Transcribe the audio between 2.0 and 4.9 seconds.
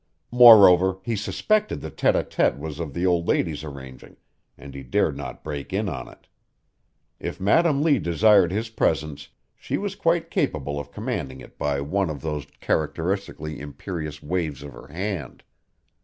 à tête was of the old lady's arranging and he